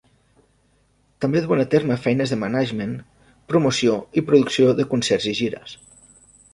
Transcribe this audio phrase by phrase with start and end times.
[1.25, 2.97] També duen a terme feines de management,
[3.53, 5.81] promoció i producció de concerts i gires.